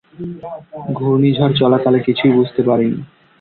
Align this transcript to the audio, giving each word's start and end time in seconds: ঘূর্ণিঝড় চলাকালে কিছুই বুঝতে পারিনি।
ঘূর্ণিঝড় 0.97 1.53
চলাকালে 1.53 1.99
কিছুই 1.99 2.31
বুঝতে 2.37 2.61
পারিনি। 2.63 2.99